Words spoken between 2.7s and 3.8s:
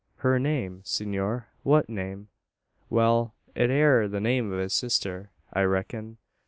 "Wal, it